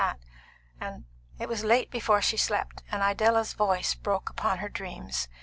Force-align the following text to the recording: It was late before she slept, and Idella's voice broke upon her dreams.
It 1.39 1.47
was 1.47 1.63
late 1.63 1.91
before 1.91 2.23
she 2.23 2.35
slept, 2.35 2.81
and 2.89 3.03
Idella's 3.03 3.53
voice 3.53 3.93
broke 3.93 4.31
upon 4.31 4.57
her 4.57 4.67
dreams. 4.67 5.27